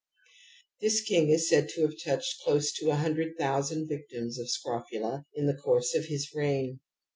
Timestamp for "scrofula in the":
4.49-5.53